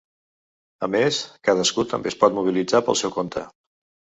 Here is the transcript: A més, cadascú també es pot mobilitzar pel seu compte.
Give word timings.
A 0.87 0.87
més, 0.95 1.19
cadascú 1.49 1.85
també 1.93 2.11
es 2.13 2.19
pot 2.25 2.37
mobilitzar 2.39 2.83
pel 2.89 2.99
seu 3.05 3.15
compte. 3.21 3.47